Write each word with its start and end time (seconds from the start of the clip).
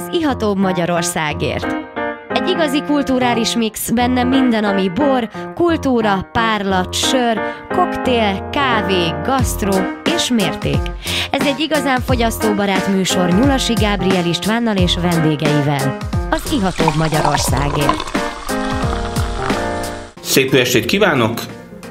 az 0.00 0.08
ihatóbb 0.12 0.58
Magyarországért. 0.58 1.66
Egy 2.28 2.48
igazi 2.48 2.82
kulturális 2.82 3.56
mix, 3.56 3.90
benne 3.90 4.24
minden, 4.24 4.64
ami 4.64 4.90
bor, 4.94 5.28
kultúra, 5.54 6.28
párlat, 6.32 6.94
sör, 6.94 7.40
koktél, 7.68 8.48
kávé, 8.52 9.14
gasztró 9.24 9.72
és 10.14 10.30
mérték. 10.30 10.80
Ez 11.30 11.46
egy 11.46 11.60
igazán 11.60 12.00
fogyasztóbarát 12.00 12.88
műsor 12.88 13.28
Nyulasi 13.28 13.72
Gábriel 13.72 14.26
Istvánnal 14.26 14.76
és 14.76 14.96
vendégeivel. 15.00 15.96
Az 16.30 16.52
ihatóbb 16.52 16.96
Magyarországért. 16.96 18.10
Szép 20.20 20.54
estét 20.54 20.84
kívánok! 20.84 21.40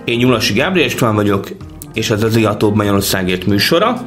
Én 0.04 0.18
Nyulasi 0.18 0.54
Gábriel 0.54 0.88
István 0.88 1.16
vagyok, 1.16 1.48
és 1.94 2.10
ez 2.10 2.24
az 2.24 2.36
Ihatóbb 2.36 2.76
Magyarországért 2.76 3.46
műsora, 3.46 4.02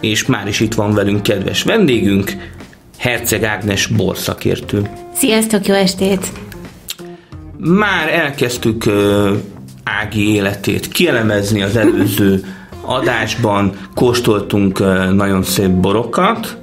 és 0.00 0.26
már 0.26 0.48
is 0.48 0.60
itt 0.60 0.74
van 0.74 0.94
velünk 0.94 1.22
kedves 1.22 1.62
vendégünk, 1.62 2.32
Herceg 3.02 3.42
Ágnes 3.42 3.86
borszakértő. 3.86 4.90
Sziasztok, 5.14 5.66
jó 5.66 5.74
estét! 5.74 6.32
Már 7.58 8.08
elkezdtük 8.08 8.84
Ági 9.84 10.34
életét 10.34 10.88
kielemezni 10.88 11.62
az 11.62 11.76
előző 11.76 12.44
adásban, 12.80 13.72
kóstoltunk 13.94 14.78
nagyon 15.14 15.42
szép 15.42 15.70
borokat, 15.70 16.56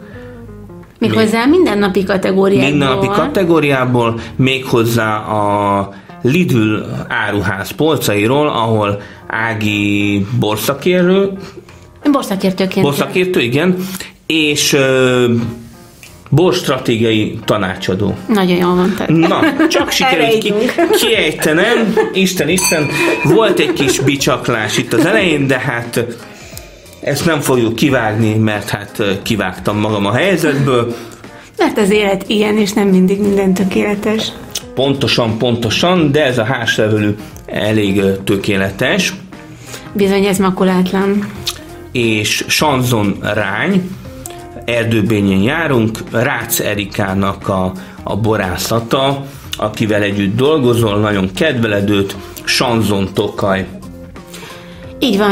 Méghozzá 0.99 1.45
mindennapi 1.45 2.03
kategóriából. 2.03 2.69
Mindennapi 2.69 3.07
kategóriából, 3.07 4.19
méghozzá 4.35 5.17
a 5.17 5.89
Lidl 6.21 6.75
áruház 7.07 7.71
polcairól, 7.71 8.47
ahol 8.47 9.01
Ági 9.27 10.25
borszakérő, 10.39 11.31
Borszakértőként. 12.11 12.85
borszakértő, 12.85 13.41
igen, 13.41 13.75
és 14.25 14.77
uh, 16.29 16.37
borstratégiai 16.37 17.39
tanácsadó. 17.45 18.15
Nagyon 18.27 18.57
jól 18.57 18.73
mondtad. 18.73 19.09
Na, 19.09 19.67
csak 19.67 19.91
sikerült 19.91 20.37
ki, 20.37 20.53
kiejtenem, 20.91 21.95
Isten, 22.13 22.49
Isten, 22.49 22.87
volt 23.23 23.59
egy 23.59 23.73
kis 23.73 23.99
bicsaklás 23.99 24.77
itt 24.77 24.93
az 24.93 25.05
elején, 25.05 25.47
de 25.47 25.59
hát 25.59 26.05
ezt 27.01 27.25
nem 27.25 27.39
fogjuk 27.39 27.75
kivágni, 27.75 28.33
mert 28.33 28.69
hát 28.69 29.03
kivágtam 29.23 29.77
magam 29.77 30.05
a 30.05 30.11
helyzetből. 30.11 30.95
Mert 31.57 31.77
az 31.77 31.89
élet 31.89 32.23
ilyen, 32.27 32.57
és 32.57 32.73
nem 32.73 32.87
mindig 32.87 33.19
minden 33.19 33.53
tökéletes. 33.53 34.31
Pontosan, 34.73 35.37
pontosan, 35.37 36.11
de 36.11 36.25
ez 36.25 36.37
a 36.37 36.43
házlevelű 36.43 37.15
elég 37.45 38.01
tökéletes. 38.23 39.13
Bizony 39.93 40.25
ez 40.25 40.37
makulátlan. 40.37 41.31
És 41.91 42.45
Sanzon 42.47 43.17
Rány, 43.33 43.89
erdőbényén 44.75 45.41
járunk, 45.41 45.97
Rácz 46.11 46.61
Erikának 46.61 47.47
a, 47.47 47.71
a 48.03 48.17
borászata, 48.17 49.25
akivel 49.57 50.01
együtt 50.01 50.35
dolgozol, 50.35 50.99
nagyon 50.99 51.29
kedveled 51.35 51.89
őt, 51.89 52.15
Sanzon 52.43 53.09
Tokaj. 53.13 53.67
Így 54.99 55.17
van, 55.17 55.31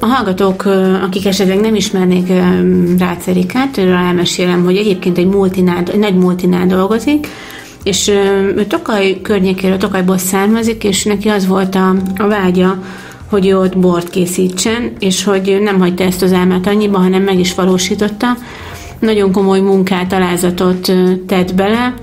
a 0.00 0.06
hallgatók, 0.06 0.64
akik 1.02 1.26
esetleg 1.26 1.60
nem 1.60 1.74
ismernék 1.74 2.28
Rácz 2.98 3.28
Erikát, 3.28 3.78
elmesélem, 3.78 4.64
hogy 4.64 4.76
egyébként 4.76 5.18
egy, 5.18 5.26
multinál, 5.26 5.82
egy 5.92 5.98
nagy 5.98 6.14
multinál 6.14 6.66
dolgozik, 6.66 7.26
és 7.82 8.08
ő 8.08 8.64
Tokaj 8.68 9.18
környékéről, 9.22 9.76
Tokajból 9.76 10.18
származik, 10.18 10.84
és 10.84 11.04
neki 11.04 11.28
az 11.28 11.46
volt 11.46 11.74
a, 11.74 11.94
a 12.16 12.26
vágya, 12.26 12.78
hogy 13.28 13.46
ő 13.46 13.58
ott 13.58 13.78
bort 13.78 14.10
készítsen, 14.10 14.92
és 14.98 15.24
hogy 15.24 15.58
nem 15.62 15.80
hagyta 15.80 16.04
ezt 16.04 16.22
az 16.22 16.32
álmát 16.32 16.66
annyiba, 16.66 16.98
hanem 16.98 17.22
meg 17.22 17.38
is 17.38 17.54
valósította. 17.54 18.26
Nagyon 18.98 19.32
komoly 19.32 19.60
munkát, 19.60 20.12
alázatot 20.12 20.92
tett 21.26 21.54
bele, 21.54 21.94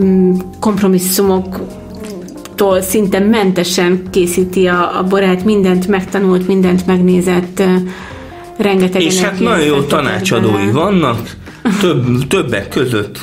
Mm, 0.00 0.34
kompromisszumoktól 0.60 2.80
szinte 2.80 3.18
mentesen 3.18 4.02
készíti 4.10 4.66
a, 4.66 4.98
a 4.98 5.04
borát, 5.04 5.44
mindent 5.44 5.86
megtanult, 5.86 6.46
mindent 6.46 6.86
megnézett, 6.86 7.62
rengeteg 8.56 9.02
És 9.02 9.20
hát 9.20 9.40
nagyon 9.40 9.64
jó 9.64 9.80
tanácsadói 9.80 10.52
bele. 10.52 10.72
vannak, 10.72 11.36
több, 11.80 12.26
többek 12.28 12.68
között 12.68 13.18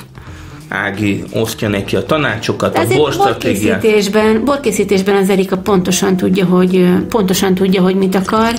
Ági 0.69 1.23
osztja 1.33 1.67
neki 1.67 1.95
a 1.95 2.05
tanácsokat, 2.05 2.77
a 2.77 2.85
borstratégiát. 2.95 3.81
borkészítésben, 3.81 4.45
borkészítésben 4.45 5.15
az 5.15 5.29
Erika 5.29 5.57
pontosan 5.57 6.17
tudja, 6.17 6.45
hogy 6.45 6.87
pontosan 7.09 7.53
tudja, 7.53 7.81
hogy 7.81 7.95
mit 7.95 8.15
akar. 8.15 8.53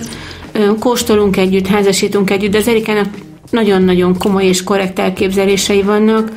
Kóstolunk 0.78 1.36
együtt, 1.36 1.66
házasítunk 1.66 2.30
együtt, 2.30 2.50
de 2.50 2.58
az 2.58 2.68
Erikának 2.68 3.06
nagyon-nagyon 3.50 4.18
komoly 4.18 4.44
és 4.44 4.62
korrekt 4.62 4.98
elképzelései 4.98 5.82
vannak. 5.82 6.30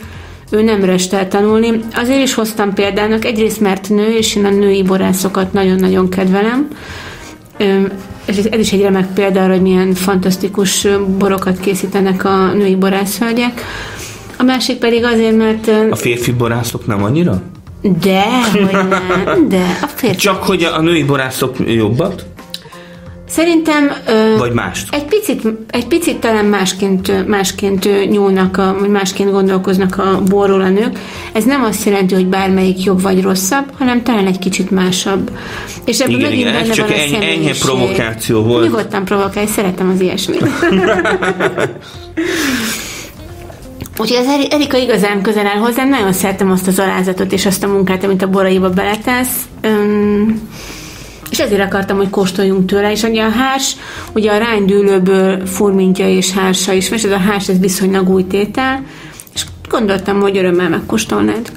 Ő 0.52 0.62
nem 0.62 0.84
restel 0.84 1.28
tanulni. 1.28 1.80
Azért 1.94 2.22
is 2.22 2.34
hoztam 2.34 2.74
példának, 2.74 3.26
egyrészt 3.26 3.60
mert 3.60 3.90
nő, 3.90 4.16
és 4.18 4.36
én 4.36 4.46
a 4.46 4.50
női 4.50 4.84
borászokat 4.84 5.54
nagyon-nagyon 5.54 6.10
kedvelem. 6.10 6.68
És 8.26 8.38
ez 8.38 8.60
is 8.60 8.72
egy 8.72 8.82
remek 8.82 9.14
példa 9.14 9.44
arra, 9.44 9.52
hogy 9.52 9.62
milyen 9.62 9.94
fantasztikus 9.94 10.88
borokat 11.18 11.60
készítenek 11.60 12.26
a 12.26 12.54
női 12.54 12.76
borászhölgyek. 12.76 13.62
A 14.42 14.44
másik 14.44 14.78
pedig 14.78 15.04
azért, 15.04 15.38
mert 15.38 15.68
A 15.92 15.96
férfi 15.96 16.32
borászok 16.32 16.86
nem 16.88 17.04
annyira? 17.04 17.42
de, 18.02 18.24
hogy 18.52 18.70
nem, 18.72 19.48
de 19.50 19.78
a 19.82 19.88
férfi. 19.96 20.16
Csak 20.18 20.44
hogy 20.44 20.64
a 20.64 20.82
női 20.82 21.04
borászok 21.04 21.56
jobbat? 21.68 22.26
Szerintem 23.28 23.92
ö, 24.08 24.38
Vagy 24.38 24.52
mást? 24.52 24.94
egy 24.96 25.06
picit, 25.06 25.42
egy 25.70 25.88
picit 25.88 26.18
talán 26.18 26.46
másként, 26.46 27.28
másként 27.28 28.10
nyúlnak, 28.10 28.58
a, 28.58 28.76
vagy 28.80 28.90
másként 28.90 29.32
gondolkoznak 29.32 29.98
a 29.98 30.22
borról 30.30 30.62
a 30.62 30.70
nők. 30.70 31.00
Ez 31.34 31.44
nem 31.44 31.64
azt 31.64 31.86
jelenti, 31.86 32.14
hogy 32.14 32.28
bármelyik 32.28 32.84
jobb 32.84 33.02
vagy 33.02 33.22
rosszabb, 33.22 33.66
hanem 33.78 34.04
talán 34.04 34.28
egy 34.28 34.40
kicsit 34.40 34.72
másabb. 34.72 35.32
És 35.86 36.00
ebből 36.00 36.16
Igen, 36.16 36.30
megint 36.30 36.48
igen, 36.48 36.56
ez 36.56 36.62
benne 36.62 36.74
csak 36.74 36.88
van 36.88 36.98
a 36.98 37.02
eny- 37.02 37.24
enyhe 37.24 37.54
provokáció 37.60 38.42
volt. 38.44 38.64
Nyugodtan 38.66 39.06
provokálj, 39.06 39.46
szeretem 39.48 39.90
az 39.94 40.02
ilyesmit. 40.02 40.44
Úgyhogy 43.98 44.18
az 44.18 44.28
Eri- 44.28 44.52
Erika 44.52 44.78
igazán 44.78 45.22
közel 45.22 45.48
áll 45.48 45.58
hozzám, 45.58 45.90
nagyon 45.90 46.14
szeretem 46.14 46.52
azt 46.52 46.68
az 46.68 46.80
alázatot 46.80 47.32
és 47.32 47.46
azt 47.46 47.64
a 47.64 47.68
munkát, 47.68 48.04
amit 48.04 48.22
a 48.22 48.30
boraiba 48.30 48.70
beletesz. 48.70 49.36
Öm, 49.62 50.50
és 51.32 51.40
ezért 51.40 51.62
akartam, 51.62 51.98
hogy 51.98 52.10
kóstoljunk 52.10 52.66
tőle, 52.66 52.92
és 52.92 53.04
ugye 53.04 53.24
a 53.24 53.30
hárs, 53.30 53.76
ugye 54.14 54.32
a 54.32 54.38
ránydűlőből 54.38 55.46
furmintja 55.46 56.10
és 56.10 56.32
hársa 56.32 56.74
is, 56.74 56.90
és 56.90 57.04
ez 57.04 57.12
a 57.12 57.18
hárs, 57.18 57.50
ez 57.50 57.60
viszonylag 57.60 58.10
új 58.10 58.28
tétel, 58.28 58.84
és 59.34 59.46
gondoltam, 59.70 60.20
hogy 60.20 60.38
örömmel 60.38 60.70
megkóstolnád. 60.70 61.52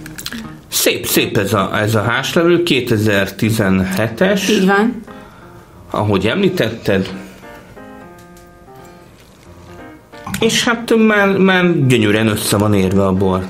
Szép, 0.69 1.07
szép 1.07 1.37
ez 1.37 1.53
a, 1.53 1.71
ez 1.79 1.95
a 1.95 2.03
házlevelő, 2.03 2.63
2017-es, 2.65 4.51
Így 4.51 4.67
van. 4.67 5.01
ahogy 5.91 6.27
említetted. 6.27 7.11
És 10.41 10.65
hát 10.65 10.95
már, 11.07 11.39
már 11.39 11.87
gyönyörűen 11.87 12.27
össze 12.27 12.57
van 12.57 12.75
érve 12.75 13.07
a 13.07 13.13
bor. 13.13 13.47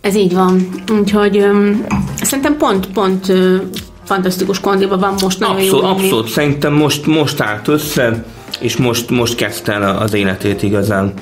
Ez 0.00 0.14
így 0.14 0.34
van. 0.34 0.68
Úgyhogy 0.92 1.36
öm, 1.36 1.86
szerintem 2.22 2.56
pont, 2.56 2.86
pont 2.86 3.28
ö, 3.28 3.56
fantasztikus 4.04 4.60
kondiban 4.60 4.98
van 4.98 5.14
most 5.22 5.38
nagyon 5.38 5.56
Abszolút, 5.56 5.82
jó. 5.82 5.88
abszolút. 5.88 6.28
Szerintem 6.28 6.72
most, 6.72 7.06
most 7.06 7.40
állt 7.40 7.68
össze, 7.68 8.24
és 8.60 8.76
most, 8.76 9.10
most 9.10 9.34
kezdte 9.34 9.72
el 9.72 9.98
az 9.98 10.14
életét 10.14 10.62
igazán. 10.62 11.12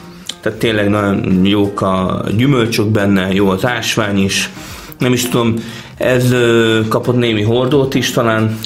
Tehát 0.41 0.59
tényleg 0.59 0.89
nagyon 0.89 1.45
jók 1.45 1.81
a 1.81 2.25
gyümölcsök 2.37 2.87
benne, 2.87 3.33
jó 3.33 3.49
az 3.49 3.67
ásvány 3.67 4.19
is. 4.19 4.51
Nem 4.99 5.13
is 5.13 5.29
tudom, 5.29 5.55
ez 5.97 6.33
ö, 6.33 6.81
kapott 6.89 7.17
némi 7.17 7.43
hordót 7.43 7.95
is 7.95 8.11
talán. 8.11 8.59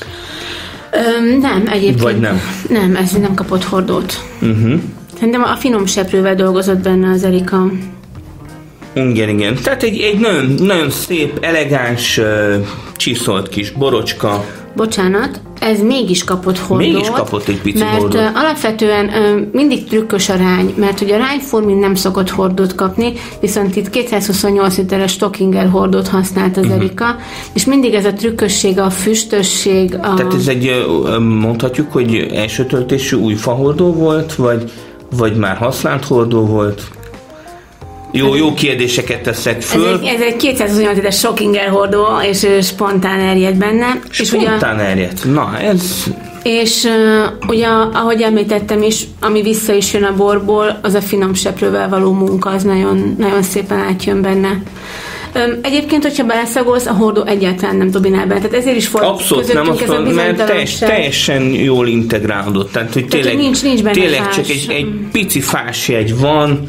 Öm, 0.98 1.38
nem, 1.38 1.62
egyébként. 1.66 2.00
Vagy 2.02 2.18
nem? 2.18 2.40
Nem, 2.68 2.96
ez 2.96 3.10
nem 3.10 3.34
kapott 3.34 3.64
hordót. 3.64 4.24
Uh-huh. 4.40 4.80
Szerintem 5.14 5.42
a 5.42 5.56
finom 5.56 5.86
seprővel 5.86 6.34
dolgozott 6.34 6.78
benne 6.78 7.10
az 7.10 7.24
Erika. 7.24 7.70
Igen, 8.92 9.28
igen. 9.28 9.54
Tehát 9.62 9.82
egy, 9.82 10.00
egy 10.00 10.18
nagyon, 10.18 10.54
nagyon 10.58 10.90
szép, 10.90 11.38
elegáns, 11.40 12.18
ö, 12.18 12.56
csiszolt 12.96 13.48
kis 13.48 13.70
borocska. 13.70 14.44
Bocsánat, 14.76 15.40
ez 15.60 15.80
mégis 15.80 16.24
kapott 16.24 16.58
hordót. 16.58 16.92
Mégis 16.92 17.10
kapott 17.10 17.48
egy 17.48 17.60
pici 17.60 17.78
mert 17.78 17.98
hordót. 17.98 18.30
alapvetően 18.34 19.10
mindig 19.52 19.84
trükkös 19.84 20.28
a 20.28 20.36
rány, 20.36 20.74
mert 20.76 21.00
ugye 21.00 21.14
a 21.14 21.18
rányformin 21.18 21.76
nem 21.76 21.94
szokott 21.94 22.30
hordót 22.30 22.74
kapni, 22.74 23.12
viszont 23.40 23.76
itt 23.76 23.90
228 23.90 24.76
literes 24.76 25.12
Stockinger 25.12 25.68
hordót 25.68 26.08
használt 26.08 26.56
az 26.56 26.70
Erika, 26.70 27.16
és 27.52 27.64
mindig 27.64 27.94
ez 27.94 28.04
a 28.04 28.12
trükkösség, 28.12 28.78
a 28.78 28.90
füstösség, 28.90 29.94
a... 29.94 30.14
Tehát 30.14 30.34
ez 30.34 30.48
egy, 30.48 30.86
mondhatjuk, 31.20 31.92
hogy 31.92 32.30
első 32.34 32.66
töltésű 32.66 33.16
új 33.16 33.34
fahordó 33.34 33.92
volt, 33.92 34.34
vagy, 34.34 34.72
vagy 35.16 35.36
már 35.36 35.56
használt 35.56 36.04
hordó 36.04 36.46
volt? 36.46 36.82
Jó, 38.12 38.34
jó 38.34 38.54
kérdéseket 38.54 39.22
teszek 39.22 39.56
Ez 39.56 39.64
föl. 39.64 40.00
egy, 40.02 40.04
ez 40.06 40.20
egy 40.20 40.36
228 40.36 40.94
literes 40.94 41.16
Stockinger 41.18 41.68
hordó, 41.68 42.06
és 42.30 42.46
spontán 42.62 43.20
erjed 43.20 43.54
benne. 43.54 44.00
És 44.10 44.32
ugye 44.32 44.46
Spontán 44.46 44.78
erjedt. 44.78 45.24
Na, 45.24 45.58
ez 45.58 46.04
És 46.42 46.84
uh, 46.84 47.48
ugye, 47.48 47.66
ahogy 47.92 48.22
említettem 48.22 48.82
is, 48.82 49.02
ami 49.20 49.42
vissza 49.42 49.72
is 49.72 49.92
jön 49.92 50.02
a 50.02 50.14
borból, 50.16 50.78
az 50.82 50.94
a 50.94 51.00
finom 51.00 51.34
seprővel 51.34 51.88
való 51.88 52.12
munka, 52.12 52.50
az 52.50 52.62
nagyon, 52.62 53.14
nagyon 53.18 53.42
szépen 53.42 53.78
átjön 53.78 54.22
benne. 54.22 54.62
Um, 55.34 55.58
egyébként, 55.62 56.02
hogyha 56.02 56.24
beleszagolsz, 56.24 56.86
a 56.86 56.92
hordó 56.92 57.24
egyáltalán 57.24 57.76
nem 57.76 57.90
dominál 57.90 58.26
benne. 58.26 58.40
Tehát 58.40 58.56
ezért 58.56 58.76
is 58.76 58.90
volt 58.90 59.04
Abszolút 59.04 59.52
nem 59.52 59.70
azt 59.70 59.86
mondom, 59.86 60.14
mert 60.14 60.46
teljes, 60.46 60.78
teljesen 60.78 61.42
jól 61.42 61.88
integrálódott. 61.88 62.72
Tehát, 62.72 62.92
hogy 62.92 63.06
tényleg, 63.06 63.30
Tehát, 63.32 63.44
nincs, 63.44 63.62
nincs 63.62 63.82
benne 63.82 63.94
tényleg 63.94 64.22
fás. 64.22 64.34
csak 64.34 64.48
egy, 64.48 64.66
egy 64.68 64.86
pici 65.12 65.40
fásjegy 65.40 66.18
van, 66.18 66.66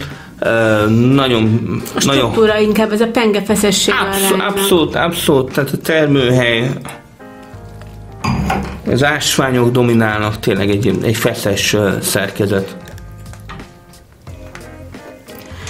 nagyon... 1.13 1.81
A 1.95 1.99
struktúra 1.99 2.47
nagyon, 2.47 2.67
inkább, 2.67 2.91
ez 2.91 3.01
a 3.01 3.07
penge 3.07 3.41
feszesség. 3.41 3.93
Abszolút, 4.07 4.43
abszolút, 4.43 4.95
abszolút, 4.95 5.53
tehát 5.53 5.69
a 5.69 5.77
termőhely 5.77 6.69
az 8.91 9.03
ásványok 9.03 9.71
dominálnak, 9.71 10.39
tényleg 10.39 10.69
egy, 10.69 10.97
egy 11.03 11.15
feszes 11.15 11.75
szerkezet. 12.01 12.75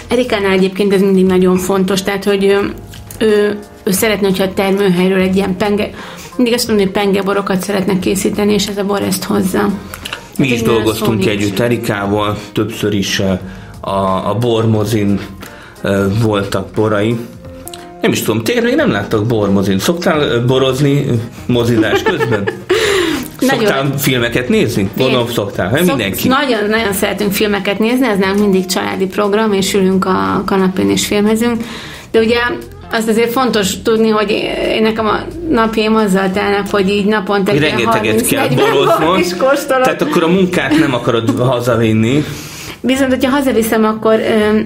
Erikánál 0.08 0.52
egyébként 0.52 0.94
ez 0.94 1.02
mindig 1.02 1.26
nagyon 1.26 1.58
fontos, 1.58 2.04
tehát 2.04 2.24
hogy 2.24 2.44
ő, 2.44 2.74
ő, 3.20 3.60
ő 3.84 3.92
szeretne, 3.92 4.28
hogyha 4.28 4.44
a 4.44 4.54
termőhelyről 4.54 5.20
egy 5.20 5.36
ilyen 5.36 5.58
penge, 5.58 5.90
mindig 6.36 6.54
azt 6.54 6.68
mondom, 6.68 6.86
hogy 6.86 6.94
pengeborokat 6.94 7.62
szeretne 7.62 8.00
készíteni, 8.00 8.54
és 8.54 8.68
ez 8.68 8.78
a 8.78 8.84
bor 8.84 9.02
ezt 9.02 9.24
hozza. 9.24 9.70
Mi 10.38 10.48
hát 10.48 10.56
is 10.56 10.62
dolgoztunk 10.62 11.26
együtt 11.26 11.60
Erikával, 11.60 12.38
többször 12.54 12.94
is 12.94 13.22
a, 13.90 14.30
a 14.30 14.36
bormozin 14.36 15.20
voltak 16.22 16.68
borai. 16.76 17.18
Nem 18.02 18.12
is 18.12 18.22
tudom, 18.22 18.44
tényleg 18.44 18.76
nem 18.76 18.92
láttak 18.92 19.26
bormozin. 19.26 19.80
Szoktál 19.80 20.46
borozni 20.46 21.06
mozizás 21.46 22.02
közben? 22.04 22.50
Szoktál 23.40 23.84
nagyon... 23.84 23.98
filmeket 23.98 24.50
nézni? 24.50 24.90
Gondolom 24.98 25.28
szoktál, 25.28 25.70
hát 25.70 25.86
mindenki. 25.86 26.28
Nagyon, 26.28 26.70
nagyon 26.70 26.94
szeretünk 26.94 27.32
filmeket 27.32 27.80
nézni, 27.80 28.08
ez 28.08 28.18
nem 28.18 28.36
mindig 28.36 28.66
családi 28.66 29.06
program, 29.06 29.54
és 29.54 29.74
ülünk 29.74 30.06
a 30.06 30.44
kanapén 30.46 30.90
és 30.90 31.06
filmezünk. 31.06 31.64
De 32.12 32.20
ugye 32.20 32.38
azt 32.92 33.08
azért 33.08 33.32
fontos 33.32 33.82
tudni, 33.82 34.10
hogy 34.10 34.32
én 34.76 34.82
nekem 34.82 35.06
a 35.06 35.20
napjaim 35.50 35.96
azzal 35.96 36.32
telnek, 36.32 36.70
hogy 36.70 36.90
így 36.90 37.06
naponta 37.06 37.52
egy 37.52 37.60
Rengeteget 37.60 38.28
kell 38.28 38.48
boroznom, 38.48 39.22
tehát 39.68 40.02
akkor 40.02 40.24
a 40.24 40.28
munkát 40.28 40.80
nem 40.80 40.94
akarod 40.94 41.40
hazavinni. 41.40 42.24
Viszont, 42.82 43.10
hogyha 43.10 43.32
hazaviszem, 43.32 43.84
akkor 43.84 44.20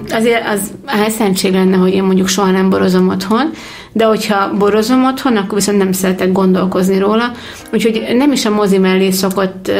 azért 0.10 0.48
az 0.48 0.72
elszentség 0.86 1.54
lenne, 1.54 1.76
hogy 1.76 1.94
én 1.94 2.04
mondjuk 2.04 2.28
soha 2.28 2.52
nem 2.52 2.70
borozom 2.70 3.10
otthon, 3.10 3.50
de 3.92 4.06
hogyha 4.06 4.54
borozom 4.58 5.06
otthon, 5.06 5.38
akkor 5.38 5.58
viszont 5.58 5.78
nem 5.78 5.92
szeretek 5.92 6.32
gondolkozni 6.32 6.98
róla. 6.98 7.32
Úgyhogy 7.74 8.06
nem 8.16 8.32
is 8.32 8.46
a 8.46 8.50
mozi 8.50 8.78
mellé 8.78 9.12
szokott 9.12 9.72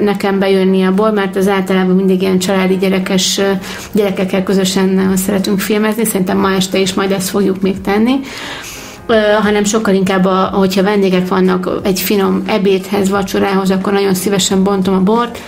nekem 0.00 0.38
bejönni 0.38 0.82
abból, 0.82 1.10
mert 1.10 1.36
az 1.36 1.48
általában 1.48 1.96
mindig 1.96 2.22
ilyen 2.22 2.38
családi 2.38 2.76
gyerekes 2.76 3.40
gyerekekkel 3.92 4.42
közösen 4.42 5.16
szeretünk 5.16 5.60
filmezni, 5.60 6.04
szerintem 6.04 6.38
ma 6.38 6.52
este 6.52 6.78
is 6.78 6.94
majd 6.94 7.10
ezt 7.10 7.28
fogjuk 7.28 7.60
még 7.60 7.80
tenni. 7.80 8.20
Hanem 9.42 9.64
sokkal 9.64 9.94
inkább, 9.94 10.24
a, 10.24 10.50
hogyha 10.52 10.82
vendégek 10.82 11.28
vannak 11.28 11.70
egy 11.82 12.00
finom 12.00 12.42
ebédhez, 12.46 13.08
vacsorához, 13.08 13.70
akkor 13.70 13.92
nagyon 13.92 14.14
szívesen 14.14 14.62
bontom 14.62 14.94
a 14.94 15.00
bort, 15.00 15.38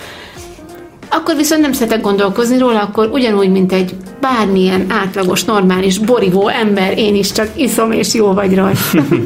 akkor 1.15 1.37
viszont 1.37 1.61
nem 1.61 1.73
szeretek 1.73 2.01
gondolkozni 2.01 2.59
róla, 2.59 2.81
akkor 2.81 3.09
ugyanúgy, 3.13 3.51
mint 3.51 3.73
egy 3.73 3.95
bármilyen 4.21 4.87
átlagos, 4.89 5.45
normális, 5.45 5.99
borivó 5.99 6.49
ember, 6.49 6.99
én 6.99 7.15
is 7.15 7.33
csak 7.33 7.49
iszom, 7.57 7.93
és 7.93 8.15
jó 8.15 8.33
vagy 8.33 8.55
rajta. 8.55 8.81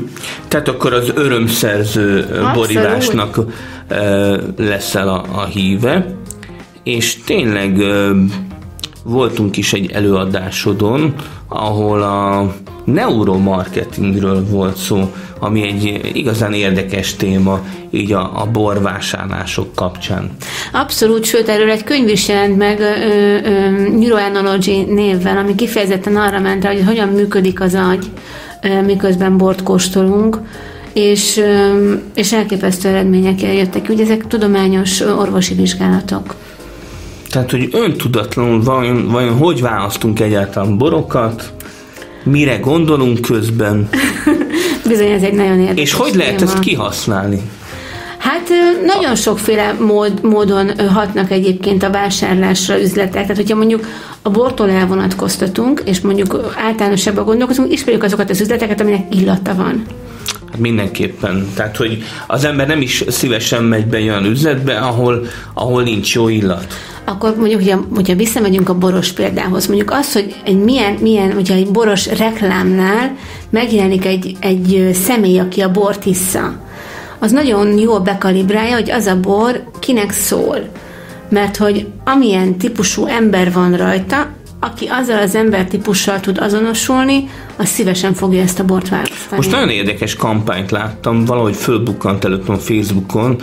Tehát 0.49 0.69
akkor 0.69 0.93
az 0.93 1.13
örömszerző 1.15 2.21
Abszolút. 2.21 2.53
borívásnak 2.55 3.39
leszel 4.57 5.09
a, 5.09 5.25
a 5.33 5.45
híve, 5.45 6.07
és 6.83 7.23
tényleg 7.25 7.83
voltunk 9.05 9.57
is 9.57 9.73
egy 9.73 9.91
előadásodon, 9.91 11.15
ahol 11.49 12.03
a 12.03 12.53
neuromarketingről 12.93 14.47
volt 14.49 14.77
szó, 14.77 15.13
ami 15.39 15.63
egy 15.63 16.11
igazán 16.13 16.53
érdekes 16.53 17.15
téma 17.15 17.61
így 17.91 18.13
a, 18.13 18.41
a 18.41 18.47
borvásárlások 18.53 19.75
kapcsán. 19.75 20.31
Abszolút, 20.73 21.25
sőt 21.25 21.49
erről 21.49 21.71
egy 21.71 21.85
könyv 21.85 22.09
is 22.09 22.29
jelent 22.29 22.57
meg 22.57 22.81
Neuroanalogy 23.99 24.85
névvel, 24.89 25.37
ami 25.37 25.55
kifejezetten 25.55 26.17
arra 26.17 26.41
ment, 26.41 26.67
hogy 26.67 26.83
hogyan 26.87 27.09
működik 27.09 27.61
az 27.61 27.75
agy, 27.75 28.11
ö, 28.63 28.83
miközben 28.83 29.37
bort 29.37 29.63
kóstolunk, 29.63 30.39
és, 30.93 31.41
és 32.15 32.33
elképesztő 32.33 32.89
eredmények 32.89 33.43
jöttek. 33.43 33.89
Ugye 33.89 34.03
ezek 34.03 34.27
tudományos 34.27 35.01
orvosi 35.01 35.55
vizsgálatok. 35.55 36.35
Tehát, 37.31 37.51
hogy 37.51 37.69
öntudatlanul 37.73 38.63
vajon, 38.63 39.09
vajon 39.09 39.37
hogy 39.37 39.61
választunk 39.61 40.21
egyáltalán 40.21 40.79
borokat, 40.79 41.53
mire 42.31 42.57
gondolunk 42.57 43.21
közben. 43.21 43.89
Bizony, 44.89 45.11
ez 45.11 45.23
egy 45.23 45.35
nagyon 45.35 45.61
érdekes 45.61 45.83
És 45.83 45.93
hogy 45.93 46.15
lehet 46.15 46.37
téma. 46.37 46.51
ezt 46.51 46.59
kihasználni? 46.59 47.41
Hát 48.19 48.49
nagyon 48.85 49.17
sokféle 49.17 49.73
mód, 49.73 50.23
módon 50.23 50.71
hatnak 50.89 51.31
egyébként 51.31 51.83
a 51.83 51.91
vásárlásra 51.91 52.81
üzletek. 52.81 53.13
Tehát, 53.23 53.37
hogyha 53.37 53.57
mondjuk 53.57 53.87
a 54.23 54.31
bortól 54.31 54.71
elvonatkoztatunk, 54.71 55.83
és 55.85 56.01
mondjuk 56.01 56.55
általánosabban 56.57 57.25
gondolkozunk, 57.25 57.73
ismerjük 57.73 58.03
azokat 58.03 58.31
az 58.31 58.41
üzleteket, 58.41 58.81
aminek 58.81 59.15
illata 59.15 59.55
van. 59.55 59.85
Mindenképpen. 60.59 61.49
Tehát, 61.55 61.77
hogy 61.77 62.03
az 62.27 62.45
ember 62.45 62.67
nem 62.67 62.81
is 62.81 63.05
szívesen 63.09 63.65
megy 63.65 63.87
be 63.87 63.99
olyan 63.99 64.25
üzletbe, 64.25 64.79
ahol, 64.79 65.27
ahol 65.55 65.83
nincs 65.83 66.15
jó 66.15 66.29
illat 66.29 66.75
akkor 67.09 67.37
mondjuk, 67.37 67.63
hogyha, 67.63 67.85
hogyha 67.95 68.15
visszamegyünk 68.15 68.69
a 68.69 68.79
boros 68.79 69.13
példához, 69.13 69.67
mondjuk 69.67 69.91
az, 69.91 70.13
hogy 70.13 70.37
egy 70.45 70.59
milyen, 70.59 70.93
milyen 70.93 71.33
hogyha 71.33 71.55
egy 71.55 71.71
boros 71.71 72.07
reklámnál 72.19 73.17
megjelenik 73.51 74.05
egy, 74.05 74.37
egy 74.41 74.91
személy, 74.93 75.39
aki 75.39 75.61
a 75.61 75.71
bort 75.71 76.07
issza, 76.07 76.53
az 77.19 77.33
nagyon 77.33 77.79
jól 77.79 78.01
bekalibrálja, 78.01 78.75
hogy 78.75 78.91
az 78.91 79.07
a 79.07 79.21
bor 79.21 79.63
kinek 79.79 80.11
szól. 80.11 80.69
Mert 81.31 81.57
hogy 81.57 81.87
amilyen 82.05 82.57
típusú 82.57 83.07
ember 83.07 83.53
van 83.53 83.77
rajta, 83.77 84.27
aki 84.61 84.87
azzal 84.87 85.19
az 85.19 85.35
embertípussal 85.35 86.21
tud 86.21 86.39
azonosulni, 86.39 87.29
az 87.57 87.69
szívesen 87.69 88.15
fogja 88.15 88.43
ezt 88.43 88.59
a 88.59 88.65
bort 88.65 88.89
választani. 88.89 89.37
Most 89.37 89.51
nagyon 89.51 89.69
érdekes 89.69 90.15
kampányt 90.15 90.71
láttam, 90.71 91.25
valahogy 91.25 91.57
fölbukkant 91.57 92.25
előttem 92.25 92.55
a 92.55 92.59
Facebookon, 92.59 93.37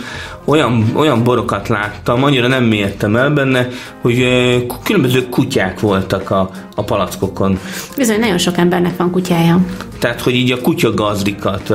olyan, 0.44 0.90
olyan 0.94 1.24
borokat 1.24 1.68
láttam, 1.68 2.24
annyira 2.24 2.46
nem 2.46 2.64
mértem 2.64 3.16
el 3.16 3.30
benne, 3.30 3.68
hogy 4.00 4.26
különböző 4.82 5.28
kutyák 5.28 5.80
voltak 5.80 6.30
a, 6.30 6.50
a 6.74 6.82
palackokon. 6.82 7.58
Bizony, 7.96 8.18
nagyon 8.18 8.38
sok 8.38 8.56
embernek 8.56 8.96
van 8.96 9.10
kutyája. 9.10 9.64
Tehát, 9.98 10.20
hogy 10.20 10.34
így 10.34 10.52
a 10.52 10.60
kutya 10.60 10.94
gazdikat 10.94 11.72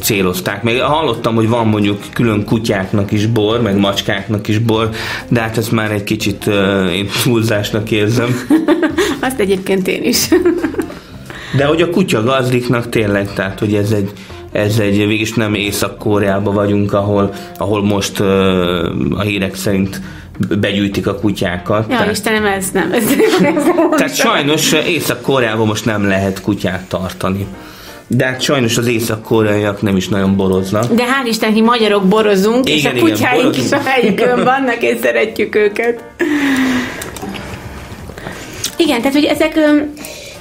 célozták. 0.00 0.62
Még 0.62 0.80
hallottam, 0.80 1.34
hogy 1.34 1.48
van 1.48 1.66
mondjuk 1.66 2.02
külön 2.12 2.44
kutyáknak 2.44 3.12
is 3.12 3.26
bor, 3.26 3.62
meg 3.62 3.76
macskáknak 3.76 4.48
is 4.48 4.58
bor, 4.58 4.90
de 5.28 5.40
hát 5.40 5.58
ezt 5.58 5.72
már 5.72 5.90
egy 5.90 6.04
kicsit 6.04 6.46
uh, 6.46 6.54
én 6.94 7.08
túlzásnak 7.22 7.90
érzem. 7.90 8.36
Azt 9.20 9.40
egyébként 9.40 9.88
én 9.88 10.02
is. 10.02 10.28
de 11.56 11.64
hogy 11.64 11.82
a 11.82 11.90
kutya 11.90 12.22
gazdiknak 12.22 12.88
tényleg, 12.88 13.32
tehát 13.32 13.58
hogy 13.58 13.74
ez 13.74 13.90
egy, 13.90 14.10
ez 14.52 14.78
egy, 14.78 15.06
végig 15.06 15.32
nem 15.34 15.54
Észak-Koreában 15.54 16.54
vagyunk, 16.54 16.92
ahol, 16.92 17.34
ahol 17.56 17.84
most 17.84 18.20
uh, 18.20 18.26
a 19.10 19.20
hírek 19.20 19.54
szerint 19.54 20.00
begyűjtik 20.60 21.06
a 21.06 21.14
kutyákat. 21.14 21.86
Ja, 21.88 21.96
tehát, 21.96 22.10
Istenem, 22.10 22.44
ez 22.44 22.70
nem. 22.70 22.92
Ez, 22.92 23.04
ez 23.42 23.64
tehát 23.96 24.14
sajnos 24.14 24.72
Észak-Koreában 24.72 25.66
most 25.66 25.84
nem 25.84 26.06
lehet 26.06 26.40
kutyát 26.40 26.88
tartani. 26.88 27.46
De 28.16 28.24
hát 28.24 28.40
sajnos 28.40 28.76
az 28.76 28.86
észak-koreaiak 28.86 29.82
nem 29.82 29.96
is 29.96 30.08
nagyon 30.08 30.36
boroznak. 30.36 30.94
De 30.94 31.02
hál' 31.02 31.28
Isten, 31.28 31.52
hogy 31.52 31.62
magyarok 31.62 32.04
borozunk, 32.04 32.68
igen, 32.68 32.78
és 32.78 32.84
a 32.84 32.90
igen, 32.90 33.00
kutyáink 33.02 33.42
borozunk. 33.42 33.64
is 33.64 33.72
a 33.72 33.80
helyükön 33.84 34.44
vannak, 34.52 34.82
és 34.82 34.96
szeretjük 35.02 35.54
őket. 35.54 36.04
Igen, 38.76 38.98
tehát 38.98 39.12
hogy 39.12 39.24
ezek 39.24 39.58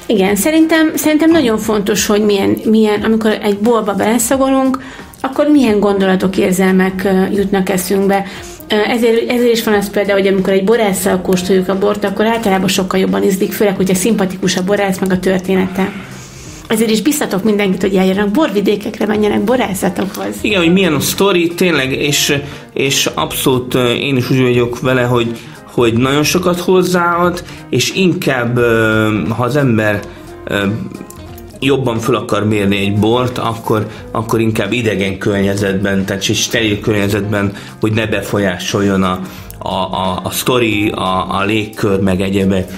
igen, 0.06 0.36
szerintem, 0.36 0.92
szerintem 0.96 1.32
nagyon 1.32 1.58
fontos, 1.58 2.06
hogy 2.06 2.22
milyen, 2.22 2.58
milyen, 2.66 3.02
amikor 3.02 3.38
egy 3.42 3.58
bolba 3.58 3.94
beleszagolunk, 3.94 4.78
akkor 5.22 5.48
milyen 5.48 5.80
gondolatok, 5.80 6.38
érzelmek 6.38 7.08
jutnak 7.34 7.70
eszünkbe. 7.70 8.26
Ezért, 8.68 9.30
ezért 9.30 9.52
is 9.52 9.64
van 9.64 9.74
az 9.74 9.90
például, 9.90 10.20
hogy 10.20 10.28
amikor 10.28 10.54
egy 10.54 10.64
borásszal 10.64 11.22
kóstoljuk 11.22 11.70
a 11.70 11.78
bort, 11.78 12.04
akkor 12.04 12.26
általában 12.26 12.68
sokkal 12.68 13.00
jobban 13.00 13.24
ízlik, 13.24 13.54
főleg, 13.54 13.76
hogyha 13.76 13.96
szimpatikus 13.96 14.58
a 14.58 14.64
borász, 14.64 15.00
meg 15.00 15.12
a 15.12 15.20
története. 15.20 15.92
Ezért 16.68 16.90
is 16.90 17.02
biztatok 17.02 17.44
mindenkit, 17.44 17.82
hogy 17.82 17.96
eljönnek 17.96 18.32
borvidékekre, 18.32 19.06
menjenek 19.06 19.44
borászatokhoz. 19.44 20.36
Igen, 20.42 20.62
hogy 20.62 20.74
milyen 20.74 20.94
a 20.94 21.00
sztori, 21.00 21.48
tényleg, 21.48 21.92
és, 21.92 22.38
és 22.74 23.10
abszolút 23.14 23.74
én 23.76 24.18
is 24.18 24.30
úgy 24.30 24.42
vagyok 24.42 24.80
vele, 24.80 25.02
hogy, 25.02 25.38
hogy 25.72 25.94
nagyon 25.94 26.24
sokat 26.24 26.60
hozzáad, 26.60 27.44
és 27.70 27.94
inkább, 27.96 28.58
ha 29.30 29.44
az 29.44 29.56
ember 29.56 30.00
jobban 31.60 32.00
föl 32.00 32.16
akar 32.16 32.48
mérni 32.48 32.78
egy 32.78 32.96
bort, 32.96 33.38
akkor, 33.38 33.88
akkor 34.12 34.40
inkább 34.40 34.72
idegen 34.72 35.18
környezetben, 35.18 36.06
tehát 36.06 36.28
és 36.28 36.42
steril 36.42 36.80
környezetben, 36.80 37.54
hogy 37.80 37.94
ne 37.94 38.08
befolyásoljon 38.08 39.04
a, 39.04 39.20
a, 39.58 39.74
a, 39.74 40.20
a 40.24 40.30
sztori, 40.30 40.90
a, 40.90 41.40
a 41.40 41.44
légkör, 41.46 42.00
meg 42.00 42.22
egyebek. 42.22 42.72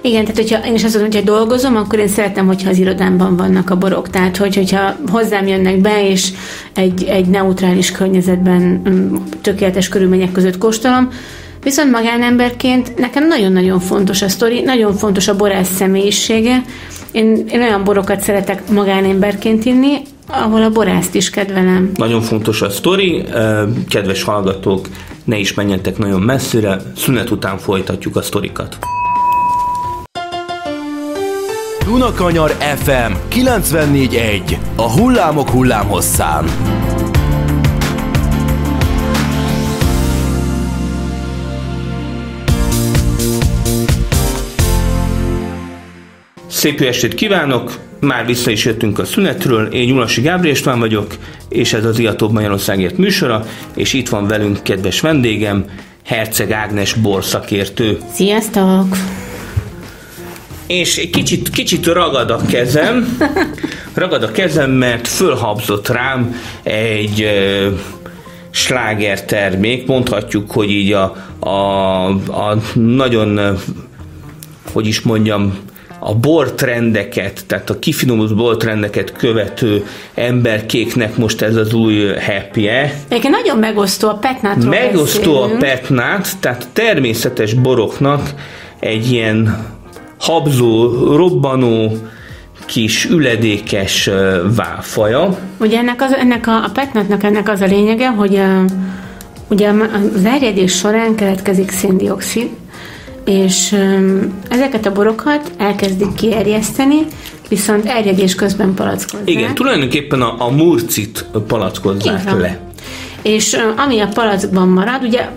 Igen, 0.00 0.24
tehát 0.24 0.36
hogyha 0.36 0.66
én 0.66 0.74
is 0.74 0.84
azt 0.84 0.94
mondom, 0.94 1.12
hogy 1.12 1.24
dolgozom, 1.24 1.76
akkor 1.76 1.98
én 1.98 2.08
szeretem, 2.08 2.46
hogyha 2.46 2.70
az 2.70 2.78
irodámban 2.78 3.36
vannak 3.36 3.70
a 3.70 3.76
borok. 3.76 4.10
Tehát, 4.10 4.36
hogy, 4.36 4.56
hogyha 4.56 4.96
hozzám 5.10 5.46
jönnek 5.46 5.80
be, 5.80 6.08
és 6.08 6.28
egy, 6.74 7.04
egy 7.04 7.26
neutrális 7.26 7.90
környezetben 7.90 8.82
mm, 8.88 9.14
tökéletes 9.40 9.88
körülmények 9.88 10.32
között 10.32 10.58
kóstolom, 10.58 11.08
Viszont 11.62 11.90
magánemberként 11.90 12.98
nekem 12.98 13.26
nagyon-nagyon 13.26 13.80
fontos 13.80 14.22
a 14.22 14.28
sztori, 14.28 14.60
nagyon 14.60 14.94
fontos 14.94 15.28
a 15.28 15.36
borász 15.36 15.74
személyisége. 15.74 16.62
Én, 17.12 17.44
én 17.50 17.60
olyan 17.60 17.84
borokat 17.84 18.20
szeretek 18.20 18.70
magánemberként 18.70 19.64
inni, 19.64 19.96
ahol 20.26 20.62
a 20.62 20.70
borászt 20.70 21.14
is 21.14 21.30
kedvelem. 21.30 21.90
Nagyon 21.94 22.20
fontos 22.20 22.62
a 22.62 22.70
sztori, 22.70 23.24
kedves 23.88 24.22
hallgatók, 24.22 24.88
ne 25.24 25.38
is 25.38 25.54
menjetek 25.54 25.98
nagyon 25.98 26.20
messzire, 26.20 26.76
szünet 26.96 27.30
után 27.30 27.58
folytatjuk 27.58 28.16
a 28.16 28.22
sztorikat. 28.22 28.78
Dunakanyar 31.88 32.50
FM 32.50 33.12
94.1 33.30 34.58
A 34.76 34.90
hullámok 34.90 35.48
hullámhosszán. 35.48 36.44
Szép 46.46 46.80
estét 46.80 47.14
kívánok! 47.14 47.78
Már 48.00 48.26
vissza 48.26 48.50
is 48.50 48.64
jöttünk 48.64 48.98
a 48.98 49.04
szünetről. 49.04 49.66
Én 49.66 49.86
Nyulasi 49.86 50.20
Gábor 50.20 50.46
István 50.46 50.78
vagyok, 50.78 51.16
és 51.48 51.72
ez 51.72 51.84
az 51.84 51.98
Iatóbb 51.98 52.32
Magyarországért 52.32 52.98
műsora, 52.98 53.46
és 53.76 53.92
itt 53.92 54.08
van 54.08 54.26
velünk 54.26 54.62
kedves 54.62 55.00
vendégem, 55.00 55.64
Herceg 56.04 56.50
Ágnes 56.50 56.94
borszakértő. 56.94 57.98
Sziasztok! 58.12 58.96
És 60.68 61.08
kicsit, 61.12 61.50
kicsit 61.50 61.86
ragad 61.86 62.30
a 62.30 62.40
kezem, 62.50 63.18
ragad 63.94 64.22
a 64.22 64.30
kezem, 64.30 64.70
mert 64.70 65.08
fölhabzott 65.08 65.88
rám 65.88 66.40
egy 66.62 67.22
uh, 67.22 67.78
sláger 68.50 69.24
termék, 69.24 69.86
mondhatjuk, 69.86 70.50
hogy 70.50 70.70
így 70.70 70.92
a, 70.92 71.16
a, 71.38 72.06
a 72.08 72.56
nagyon, 72.74 73.58
hogy 74.72 74.86
is 74.86 75.00
mondjam, 75.00 75.58
a 76.00 76.14
bortrendeket, 76.14 77.46
tehát 77.46 77.70
a 77.70 77.78
kifinomult 77.78 78.36
bortrendeket 78.36 79.12
követő 79.12 79.86
emberkéknek 80.14 81.16
most 81.16 81.42
ez 81.42 81.56
az 81.56 81.72
új 81.72 82.06
happy 82.06 82.68
-e. 82.68 82.94
Egyébként 83.08 83.34
nagyon 83.34 83.58
megosztó 83.58 84.08
a 84.08 84.14
petnátról 84.14 84.70
Megosztó 84.70 85.32
beszélünk. 85.32 85.62
a 85.62 85.66
petnát, 85.66 86.38
tehát 86.40 86.68
természetes 86.72 87.54
boroknak 87.54 88.30
egy 88.80 89.12
ilyen 89.12 89.66
habzó, 90.18 90.90
robbanó, 91.16 91.92
kis 92.66 93.04
üledékes 93.04 94.10
válfaja. 94.56 95.38
Ugye 95.60 95.78
ennek, 95.78 96.02
az, 96.02 96.12
ennek 96.12 96.46
a, 96.46 96.64
a 96.64 96.70
petnatnak 96.74 97.22
ennek 97.22 97.48
az 97.48 97.60
a 97.60 97.66
lényege, 97.66 98.08
hogy 98.08 98.36
a, 98.36 98.64
ugye 99.48 99.70
az 100.14 100.24
erjedés 100.24 100.76
során 100.76 101.14
keletkezik 101.14 101.70
széndiokszid, 101.70 102.48
és 103.24 103.76
ezeket 104.48 104.86
a 104.86 104.92
borokat 104.92 105.52
elkezdik 105.56 106.14
kierjeszteni, 106.14 107.06
viszont 107.48 107.86
erjedés 107.86 108.34
közben 108.34 108.74
palackozzák. 108.74 109.30
Igen, 109.30 109.54
tulajdonképpen 109.54 110.22
a, 110.22 110.34
a 110.46 110.50
murcit 110.50 111.24
palackozzák 111.46 112.38
le. 112.38 112.58
És 113.22 113.56
ami 113.76 114.00
a 114.00 114.08
palackban 114.14 114.68
marad, 114.68 115.02
ugye 115.02 115.28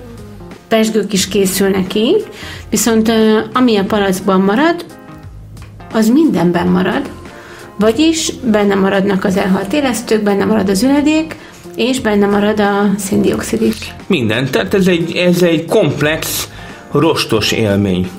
pesgők 0.72 1.13
is 1.13 1.28
készülnek 1.28 1.96
így, 1.96 2.28
viszont 2.70 3.12
ami 3.54 3.78
a 3.78 3.84
palackban 3.84 4.42
marad, 4.42 4.86
az 5.94 6.08
mindenben 6.08 6.68
marad, 6.68 7.10
vagyis 7.75 8.32
benne 8.44 8.75
maradnak 8.75 9.24
az 9.24 9.38
elhalt 9.38 9.74
élesztők, 9.74 10.24
benne 10.24 10.46
marad 10.46 10.70
az 10.70 10.84
üledék, 10.84 11.36
és 11.75 12.00
benne 12.00 12.25
marad 12.25 12.60
a 12.60 12.90
széndiokszid 12.98 13.62
is. 13.62 13.94
Minden, 14.08 14.51
tehát 14.51 14.74
ez 14.74 14.88
egy, 14.88 15.16
ez 15.16 15.42
egy 15.42 15.66
komplex 15.66 16.50
rostos 16.92 17.51
élmény. 17.51 18.10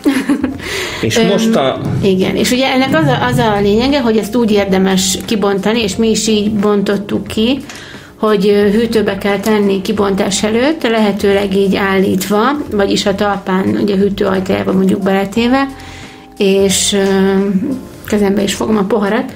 és 1.02 1.18
most 1.18 1.54
a... 1.54 1.80
Igen, 2.02 2.36
és 2.36 2.50
ugye 2.50 2.66
ennek 2.66 2.96
az 2.96 3.06
a, 3.06 3.26
az 3.26 3.38
a 3.38 3.60
lényege, 3.60 4.00
hogy 4.00 4.16
ezt 4.16 4.36
úgy 4.36 4.50
érdemes 4.50 5.18
kibontani, 5.24 5.82
és 5.82 5.96
mi 5.96 6.10
is 6.10 6.26
így 6.26 6.52
bontottuk 6.52 7.26
ki, 7.26 7.60
hogy 8.22 8.44
hűtőbe 8.72 9.18
kell 9.18 9.38
tenni 9.38 9.80
kibontás 9.80 10.42
előtt, 10.42 10.82
lehetőleg 10.82 11.56
így 11.56 11.76
állítva, 11.76 12.40
vagyis 12.70 13.06
a 13.06 13.14
talpán, 13.14 13.78
ugye 13.82 13.94
a 13.94 13.96
hűtő 13.96 14.24
ajtajába 14.24 14.72
mondjuk 14.72 15.02
beletéve, 15.02 15.68
és 16.36 16.96
kezembe 18.06 18.42
is 18.42 18.54
fogom 18.54 18.76
a 18.76 18.84
poharat, 18.84 19.32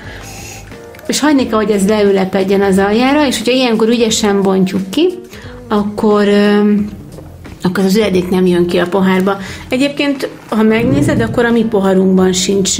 és 1.07 1.21
hagyni 1.21 1.47
kell, 1.47 1.59
hogy 1.59 1.71
ez 1.71 1.89
leülepedjen 1.89 2.61
az 2.61 2.79
aljára, 2.79 3.27
és 3.27 3.39
hogyha 3.39 3.53
ilyenkor 3.53 3.89
ügyesen 3.89 4.43
bontjuk 4.43 4.91
ki, 4.91 5.09
akkor 5.69 6.29
akkor 7.63 7.85
az 7.85 7.97
üledék 7.97 8.29
nem 8.29 8.47
jön 8.47 8.67
ki 8.67 8.79
a 8.79 8.87
pohárba. 8.87 9.37
Egyébként, 9.69 10.29
ha 10.49 10.63
megnézed, 10.63 11.21
akkor 11.21 11.45
a 11.45 11.51
mi 11.51 11.65
poharunkban 11.65 12.33
sincs, 12.33 12.71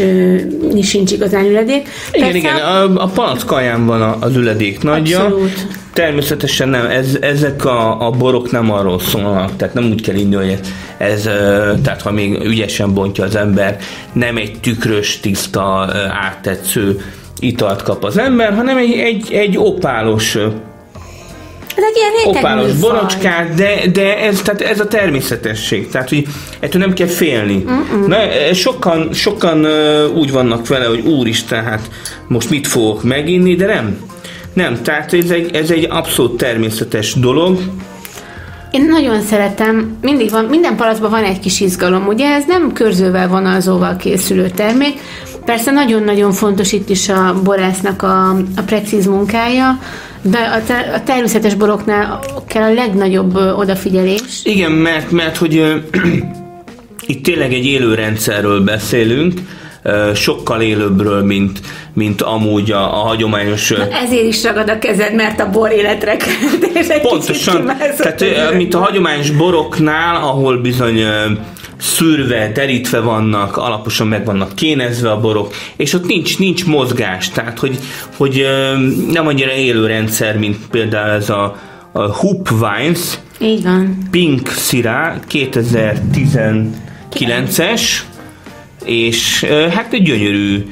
sincs 0.83 1.13
igazán 1.13 1.45
üledék. 1.45 1.89
Igen, 2.13 2.31
Persze, 2.31 2.37
igen, 2.37 2.57
a, 2.57 3.03
a 3.03 3.07
palackaján 3.07 3.87
van 3.87 4.03
az 4.21 4.37
üledék 4.37 4.83
nagyja. 4.83 5.25
Abszolút. 5.25 5.85
Természetesen 5.97 6.69
nem, 6.69 6.87
ez, 6.87 7.19
ezek 7.21 7.65
a, 7.65 8.07
a 8.07 8.11
borok 8.11 8.51
nem 8.51 8.73
arról 8.73 9.01
szólnak, 9.01 9.57
tehát 9.57 9.75
nem 9.75 9.85
úgy 9.85 10.03
kell 10.03 10.15
inni, 10.15 10.35
hogy 10.35 10.59
ez, 10.99 11.23
tehát 11.83 12.03
ha 12.03 12.11
még 12.11 12.45
ügyesen 12.45 12.95
bontja 12.95 13.25
az 13.25 13.37
ember, 13.37 13.79
nem 14.13 14.37
egy 14.37 14.61
tükrös, 14.61 15.21
tiszta, 15.21 15.93
áttetsző 16.11 17.01
italt 17.39 17.83
kap 17.83 18.05
az 18.05 18.19
ember, 18.19 18.55
hanem 18.55 18.77
egy, 18.77 18.93
egy, 18.93 19.33
egy 19.33 19.59
opálos 19.59 20.35
ez 21.77 21.85
egy 21.91 21.97
ilyen 21.97 22.37
opálos 22.37 22.73
borocskák, 22.73 23.55
de, 23.55 23.81
de 23.93 24.19
ez, 24.19 24.43
tehát 24.43 24.61
ez 24.61 24.81
a 24.81 24.87
természetesség. 24.87 25.89
Tehát, 25.89 26.09
hogy 26.09 26.27
ettől 26.61 26.81
nem 26.81 26.93
kell 26.93 27.07
félni. 27.07 27.65
Na, 28.07 28.17
sokan, 28.53 29.13
sokan 29.13 29.67
úgy 30.15 30.33
vannak 30.33 30.69
vele, 30.69 30.85
hogy 30.87 31.01
úristen, 31.01 31.65
hát 31.65 31.91
most 32.29 32.51
mit 32.51 32.67
fogok 32.67 33.03
meginni, 33.03 33.55
de 33.55 33.67
nem. 33.67 33.99
Nem, 34.57 34.83
tehát 34.83 35.13
ez 35.13 35.31
egy, 35.31 35.55
ez 35.55 35.71
egy 35.71 35.87
abszolút 35.91 36.37
természetes 36.37 37.15
dolog. 37.15 37.59
Én 38.71 38.85
nagyon 38.85 39.21
szeretem, 39.21 39.97
mindig 40.03 40.31
van, 40.31 40.45
minden 40.45 40.77
palacban 40.77 41.11
van 41.11 41.25
egy 41.25 41.41
kis 41.41 41.61
izgalom, 41.61 42.07
ugye 42.07 42.27
ez 42.27 42.45
nem 42.47 42.73
körzővel, 42.73 43.29
vonalzóval 43.29 43.97
készülő 43.97 44.51
termék, 44.51 45.01
Persze 45.47 45.71
nagyon-nagyon 45.71 46.33
fontos 46.33 46.73
itt 46.73 46.89
is 46.89 47.09
a 47.09 47.41
borásznak 47.45 48.03
a, 48.03 48.29
a 48.31 48.63
precíz 48.67 49.07
munkája, 49.07 49.79
de 50.23 50.39
a, 50.39 50.65
te, 50.67 50.93
a 50.95 51.03
természetes 51.03 51.55
boroknál 51.55 52.21
kell 52.47 52.63
a 52.63 52.73
legnagyobb 52.73 53.35
odafigyelés. 53.35 54.41
Igen, 54.43 54.73
mert, 54.73 55.11
mert 55.11 55.37
hogy 55.37 55.57
ö, 55.57 55.77
itt 57.07 57.25
tényleg 57.25 57.53
egy 57.53 57.65
élő 57.65 57.95
rendszerről 57.95 58.61
beszélünk, 58.61 59.41
sokkal 60.15 60.61
élőbbről, 60.61 61.23
mint, 61.23 61.61
mint 61.93 62.23
amúgy 62.23 62.71
a, 62.71 63.01
a 63.01 63.07
hagyományos... 63.07 63.69
Na 63.69 63.91
ezért 63.91 64.27
is 64.27 64.43
ragad 64.43 64.71
a 64.71 64.79
kezed, 64.79 65.15
mert 65.15 65.41
a 65.41 65.51
bor 65.51 65.73
életre 65.73 66.17
Pontosan, 67.03 67.73
tehát 67.97 68.55
mint 68.55 68.75
a 68.75 68.79
hagyományos 68.79 69.31
boroknál, 69.31 70.17
ahol 70.17 70.57
bizony 70.57 71.05
szűrve, 71.81 72.53
terítve 72.53 73.01
vannak, 73.01 73.57
alaposan 73.57 74.07
meg 74.07 74.25
vannak 74.25 74.55
kénezve 74.55 75.11
a 75.11 75.21
borok, 75.21 75.55
és 75.77 75.93
ott 75.93 76.07
nincs, 76.07 76.39
nincs 76.39 76.67
mozgás, 76.67 77.31
tehát 77.31 77.59
hogy, 77.59 77.79
hogy 78.17 78.47
nem 79.13 79.27
annyira 79.27 79.53
élő 79.53 79.87
rendszer, 79.87 80.39
mint 80.39 80.57
például 80.71 81.11
ez 81.11 81.31
a, 81.31 81.57
a 81.93 82.03
Hoop 82.03 82.51
Wines, 82.51 83.19
Így 83.41 83.63
van. 83.63 83.99
Pink 84.11 84.49
Syrah 84.49 85.17
2019-es, 85.31 87.83
és 88.87 89.45
hát 89.45 89.93
egy 89.93 90.03
gyönyörű 90.03 90.67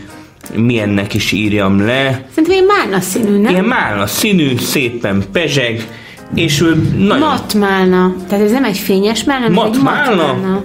milyennek 0.54 1.14
is 1.14 1.32
írjam 1.32 1.86
le. 1.86 2.26
Szerintem 2.34 2.52
ilyen 2.52 2.64
málna 2.64 3.00
színű, 3.00 3.38
nem? 3.38 3.52
Ilyen 3.52 3.64
málna 3.64 4.06
színű, 4.06 4.56
szépen 4.56 5.24
pezseg, 5.32 5.88
és 6.34 6.60
ő 6.60 6.74
nagyon... 6.98 7.18
Mat 7.18 7.54
málna. 7.54 8.14
Tehát 8.28 8.44
ez 8.44 8.50
nem 8.50 8.64
egy 8.64 8.78
fényes 8.78 9.24
málna, 9.24 9.42
hanem 9.42 9.64
mat 9.64 9.74
egy 9.76 9.82
málna. 9.82 10.16
mat 10.16 10.42
málna. 10.42 10.62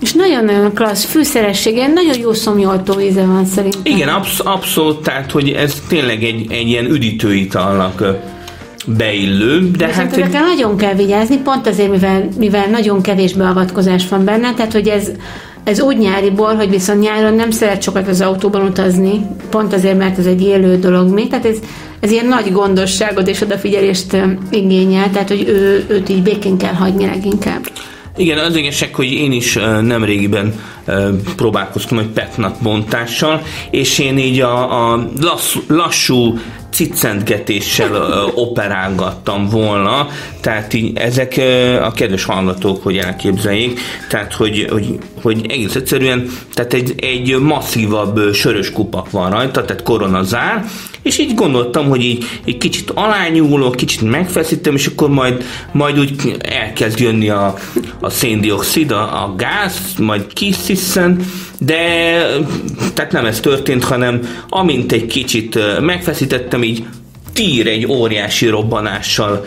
És 0.00 0.12
nagyon-nagyon 0.12 0.74
klassz 0.74 1.04
fűszeressége, 1.04 1.86
nagyon 1.86 2.18
jó 2.18 2.32
szomjoltó 2.32 3.00
íze 3.00 3.24
van 3.24 3.44
szerintem. 3.46 3.80
Igen, 3.84 4.08
absz- 4.08 4.40
abszolút, 4.40 5.02
tehát 5.02 5.30
hogy 5.30 5.50
ez 5.50 5.82
tényleg 5.88 6.24
egy, 6.24 6.52
egy 6.52 6.68
ilyen 6.68 6.84
üdítőitalnak 6.84 8.02
beillő, 8.86 9.70
de 9.70 9.86
Viszont 9.86 10.16
hát... 10.16 10.34
Egy... 10.34 10.40
nagyon 10.40 10.76
kell 10.76 10.94
vigyázni, 10.94 11.36
pont 11.36 11.66
azért, 11.66 11.90
mivel, 11.90 12.28
mivel 12.38 12.66
nagyon 12.66 13.02
kevés 13.02 13.32
beavatkozás 13.32 14.08
van 14.08 14.24
benne, 14.24 14.54
tehát 14.54 14.72
hogy 14.72 14.88
ez 14.88 15.10
Ez 15.64 15.80
úgy 15.80 15.98
nyári 15.98 16.30
bor, 16.30 16.56
hogy 16.56 16.70
viszont 16.70 17.00
nyáron 17.00 17.34
nem 17.34 17.50
szeret 17.50 17.82
sokat 17.82 18.08
az 18.08 18.20
autóban 18.20 18.62
utazni, 18.62 19.26
pont 19.50 19.72
azért, 19.72 19.98
mert 19.98 20.18
ez 20.18 20.26
egy 20.26 20.42
élő 20.42 20.78
dolog 20.78 21.12
még, 21.12 21.28
tehát 21.28 21.44
ez, 21.44 21.56
ez 22.00 22.10
ilyen 22.10 22.26
nagy 22.26 22.52
gondosságot 22.52 23.28
és 23.28 23.40
odafigyelést 23.40 24.16
igényel, 24.50 25.10
tehát 25.10 25.28
hogy 25.28 25.44
ő, 25.48 25.84
őt 25.88 26.08
így 26.08 26.22
békén 26.22 26.56
kell 26.56 26.72
hagyni 26.72 27.06
leginkább. 27.06 27.60
Igen, 28.16 28.38
az 28.38 28.56
igazság, 28.56 28.94
hogy 28.94 29.12
én 29.12 29.32
is 29.32 29.58
nem 29.80 30.04
régiben 30.04 30.54
próbálkoztam 31.36 31.98
egy 31.98 32.06
petnat 32.06 32.56
bontással, 32.62 33.42
és 33.70 33.98
én 33.98 34.18
így 34.18 34.40
a, 34.40 34.92
a 34.92 35.08
lasszú, 35.20 35.60
lassú 35.66 36.38
cicentgetéssel 36.74 38.30
operálgattam 38.34 39.48
volna, 39.48 40.08
tehát 40.40 40.72
így 40.74 40.96
ezek 40.96 41.40
a 41.82 41.92
kedves 41.92 42.24
hallgatók, 42.24 42.82
hogy 42.82 42.96
elképzeljék, 42.96 43.80
tehát 44.08 44.34
hogy, 44.34 44.66
hogy, 44.70 44.98
hogy 45.22 45.46
egész 45.48 45.74
egyszerűen, 45.74 46.28
tehát 46.52 46.72
egy, 46.72 46.94
egy 46.96 47.38
masszívabb 47.38 48.32
sörös 48.32 48.72
kupak 48.72 49.10
van 49.10 49.30
rajta, 49.30 49.64
tehát 49.64 49.82
koronazár, 49.82 50.64
és 51.04 51.18
így 51.18 51.34
gondoltam, 51.34 51.88
hogy 51.88 52.04
így, 52.04 52.24
így 52.44 52.58
kicsit 52.58 52.90
alányúlok, 52.90 53.76
kicsit 53.76 54.00
megfeszítem, 54.00 54.74
és 54.74 54.86
akkor 54.86 55.08
majd, 55.08 55.44
majd 55.72 55.98
úgy 55.98 56.36
elkezd 56.38 57.00
jönni 57.00 57.28
a, 57.28 57.54
a 58.00 58.10
széndiokszid, 58.10 58.90
a, 58.90 59.24
a 59.24 59.34
gáz, 59.36 59.78
majd 59.98 60.32
kisziszen, 60.32 61.24
de 61.58 61.76
tehát 62.94 63.12
nem 63.12 63.26
ez 63.26 63.40
történt, 63.40 63.84
hanem 63.84 64.20
amint 64.48 64.92
egy 64.92 65.06
kicsit 65.06 65.58
megfeszítettem, 65.80 66.62
így 66.62 66.84
tír 67.32 67.66
egy 67.66 67.86
óriási 67.86 68.46
robbanással 68.46 69.44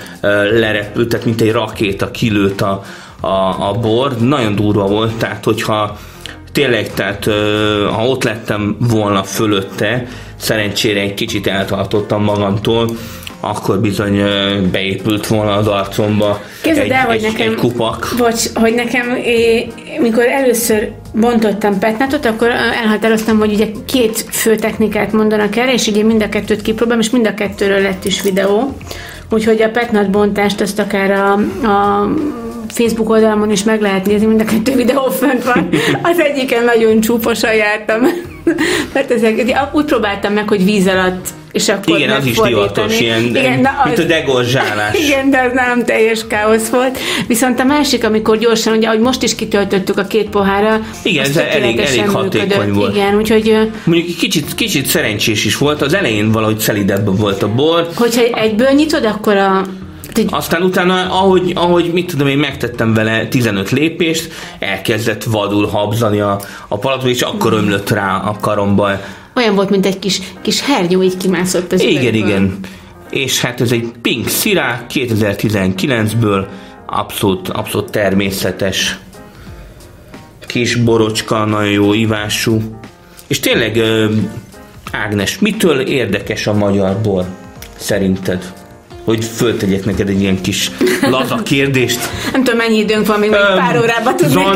lerepült, 0.52 1.10
tehát 1.10 1.26
mint 1.26 1.42
egy 1.42 1.52
rakéta 1.52 2.12
kilőtt 2.12 2.62
a, 2.62 2.84
a, 3.20 3.70
a 3.70 3.74
bor. 3.82 4.18
Nagyon 4.18 4.56
durva 4.56 4.88
volt, 4.88 5.14
tehát 5.14 5.44
hogyha 5.44 6.00
tényleg, 6.58 6.94
tehát 6.94 7.24
ha 7.94 8.08
ott 8.08 8.24
lettem 8.24 8.78
volna 8.80 9.24
fölötte, 9.24 10.08
szerencsére 10.36 11.00
egy 11.00 11.14
kicsit 11.14 11.48
eltartottam 11.48 12.24
magamtól, 12.24 12.90
akkor 13.40 13.80
bizony 13.80 14.22
beépült 14.72 15.28
volna 15.28 15.52
az 15.54 15.68
arcomba 15.68 16.42
Képzeld 16.62 16.86
egy, 16.86 16.92
el, 16.92 17.06
hogy 17.06 17.16
egy, 17.16 17.22
nekem, 17.22 17.50
egy 17.50 17.56
kupak. 17.56 18.14
Bocs, 18.18 18.54
hogy 18.54 18.74
nekem, 18.74 19.16
é, 19.16 19.68
mikor 20.00 20.26
először 20.26 20.92
bontottam 21.14 21.80
petnátot, 21.80 22.26
akkor 22.26 22.50
elhatároztam, 22.84 23.38
hogy 23.38 23.54
ugye 23.54 23.68
két 23.86 24.26
fő 24.32 24.56
technikát 24.56 25.12
mondanak 25.12 25.56
erre, 25.56 25.74
és 25.74 25.88
ugye 25.88 26.04
mind 26.04 26.22
a 26.22 26.30
kettőt 26.30 26.62
kipróbálom, 26.62 27.02
és 27.02 27.10
mind 27.10 27.28
a 27.28 27.34
kettőről 27.34 27.82
lett 27.82 28.06
is 28.06 28.22
videó. 28.22 28.78
Úgyhogy 29.30 29.62
a 29.62 29.70
petnat 29.70 30.10
bontást 30.10 30.62
azt 30.62 30.80
akár 30.80 31.12
a, 31.12 31.32
a 31.68 32.08
Facebook 32.68 33.10
oldalamon 33.10 33.52
is 33.52 33.64
meg 33.64 33.82
lehet 33.82 34.06
nézni, 34.06 34.26
mind 34.26 34.42
a 34.42 34.44
kettő 34.44 34.76
videó 34.76 35.10
fönt 35.10 35.44
van. 35.44 35.70
Az 36.02 36.20
egyiken 36.20 36.64
nagyon 36.64 37.00
csúfosan 37.00 37.54
jártam. 37.56 38.02
Mert 38.94 39.12
ezek, 39.12 39.68
úgy 39.72 39.86
próbáltam 39.86 40.34
meg, 40.34 40.48
hogy 40.48 40.64
víz 40.64 40.88
alatt 40.88 41.28
és 41.58 41.70
akkor 41.70 41.98
Igen, 41.98 42.10
az 42.10 42.26
is 42.26 42.38
divatos, 42.38 43.00
ilyen, 43.00 43.24
igen, 43.24 43.60
na, 43.60 43.70
az, 43.70 43.86
mint 43.86 44.00
a 44.00 44.04
degorzsálás. 44.04 44.98
Igen, 45.06 45.30
de 45.30 45.42
az 45.42 45.52
nem 45.54 45.86
teljes 45.86 46.28
káosz 46.28 46.70
volt. 46.70 47.00
Viszont 47.28 47.60
a 47.60 47.64
másik, 47.64 48.04
amikor 48.04 48.38
gyorsan, 48.38 48.78
ugye, 48.78 48.88
ahogy 48.88 49.00
most 49.00 49.24
is 49.24 49.36
kitöltöttük 49.36 49.98
a 49.98 50.04
két 50.04 50.30
pohára, 50.30 50.80
igen, 51.04 51.24
ez 51.24 51.38
elég, 51.38 51.80
elég 51.80 52.10
hatékony 52.10 52.48
működött. 52.48 52.76
volt. 52.76 52.96
Igen, 52.96 53.16
úgyhogy... 53.16 53.58
Mondjuk 53.84 54.18
kicsit, 54.18 54.56
kicsit 54.56 54.86
szerencsés 54.86 55.46
is 55.46 55.58
volt, 55.58 55.82
az 55.82 55.94
elején 55.94 56.32
valahogy 56.32 56.60
szelidebb 56.60 57.18
volt 57.20 57.44
a 57.44 57.54
bor. 57.54 57.90
Hogyha 57.96 58.22
egyből 58.22 58.70
nyitod, 58.70 59.06
akkor 59.06 59.36
a 59.38 59.66
aztán 60.30 60.62
utána, 60.62 60.94
ahogy, 61.20 61.52
ahogy 61.56 61.94
mit 61.94 62.06
tudom 62.08 62.28
én, 62.28 62.38
megtettem 62.38 62.94
vele 62.94 63.28
15 63.28 63.70
lépést, 63.70 64.32
elkezdett 64.60 65.24
vadul 65.24 65.68
habzani 65.68 66.20
a, 66.20 66.42
a 66.68 66.78
palató, 66.78 67.08
és 67.08 67.22
akkor 67.22 67.54
ömlött 67.54 67.90
rá 67.90 68.18
a 68.18 68.38
karomba. 68.42 68.90
Olyan 69.36 69.56
volt, 69.56 69.70
mint 69.70 69.86
egy 69.86 70.00
kis, 70.00 70.22
kis 70.42 70.62
hernyó, 70.62 71.04
így 71.04 71.18
kimászott 71.18 71.72
az 71.72 71.82
Igen, 71.82 72.02
üvegből. 72.02 72.30
igen. 72.30 72.60
És 73.10 73.42
hát 73.42 73.62
ez 73.62 73.72
egy 73.72 73.92
Pink 74.02 74.28
Sirá 74.28 74.86
2019-ből, 74.90 76.46
abszolút, 76.86 77.50
abszolút 77.50 77.92
természetes 77.92 78.98
kis 80.48 80.76
borocska, 80.76 81.46
nagyon 81.46 81.72
jó 81.72 81.94
ivású. 81.94 82.62
És 83.28 83.40
tényleg, 83.40 83.82
Ágnes, 84.92 85.40
mitől 85.40 85.80
érdekes 85.80 86.48
a 86.48 86.54
magyar 86.54 86.98
bor 87.02 87.26
szerinted? 87.76 88.54
Hogy 89.08 89.26
föltegyek 89.26 89.86
neked 89.86 90.10
egy 90.10 90.22
ilyen 90.22 90.42
kis 90.42 90.72
laza 91.02 91.36
kérdést. 91.44 92.00
Nem 92.32 92.44
tudom, 92.44 92.58
mennyi 92.58 92.78
időnk 92.78 93.08
van, 93.08 93.20
még, 93.20 93.30
még 93.30 93.40
pár 93.40 93.78
órába 93.78 94.16
tudnék 94.16 94.48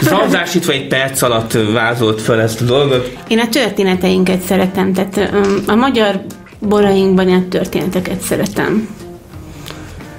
Zanzásítva 0.00 0.72
egy 0.72 0.86
perc 0.86 1.22
alatt 1.22 1.52
vázolt 1.72 2.20
fel 2.20 2.40
ezt 2.40 2.60
a 2.60 2.64
dolgot. 2.64 3.16
Én 3.28 3.38
a 3.38 3.48
történeteinket 3.48 4.42
szeretem, 4.42 4.92
tehát 4.92 5.32
a 5.66 5.74
magyar 5.74 6.20
borainkban 6.58 7.28
a 7.28 7.48
történeteket 7.48 8.20
szeretem. 8.20 8.88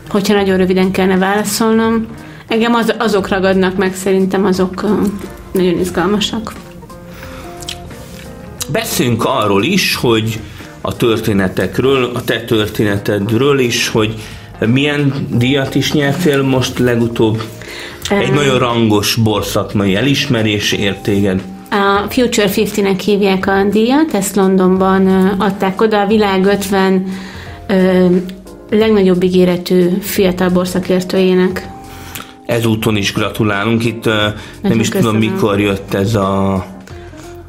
Hogyha 0.09 0.33
nagyon 0.33 0.57
röviden 0.57 0.91
kellene 0.91 1.17
válaszolnom, 1.17 2.07
engem 2.47 2.73
az, 2.73 2.93
azok 2.97 3.27
ragadnak 3.27 3.77
meg, 3.77 3.95
szerintem 3.95 4.45
azok 4.45 4.85
nagyon 5.51 5.79
izgalmasak. 5.79 6.53
Beszéljünk 8.71 9.23
arról 9.25 9.63
is, 9.63 9.95
hogy 9.95 10.39
a 10.85 10.95
történetekről, 10.95 12.11
a 12.13 12.23
te 12.23 12.41
történetedről 12.41 13.59
is, 13.59 13.87
hogy 13.87 14.13
milyen 14.59 15.27
díjat 15.29 15.75
is 15.75 15.93
nyertél 15.93 16.41
most 16.43 16.79
legutóbb? 16.79 17.41
Egy 18.09 18.29
um, 18.29 18.35
nagyon 18.35 18.57
rangos 18.57 19.15
borszakmai 19.15 19.95
elismerés 19.95 20.71
értéged. 20.71 21.41
A 21.69 22.05
Future 22.09 22.49
50-nek 22.55 23.01
hívják 23.05 23.47
a 23.47 23.63
díjat, 23.71 24.13
ezt 24.13 24.35
Londonban 24.35 25.07
adták 25.39 25.81
oda, 25.81 26.01
a 26.01 26.07
világ 26.07 26.45
50 26.45 27.05
ö, 27.67 28.05
legnagyobb 28.69 29.23
ígéretű 29.23 29.89
fiatal 30.01 30.49
borszakértőjének. 30.49 31.67
Ezúton 32.45 32.95
is 32.95 33.13
gratulálunk, 33.13 33.85
itt 33.85 34.05
Nagyon 34.05 34.33
nem 34.61 34.79
is 34.79 34.89
köszönöm. 34.89 35.13
tudom 35.13 35.31
mikor 35.31 35.59
jött 35.59 35.93
ez 35.93 36.15
a 36.15 36.65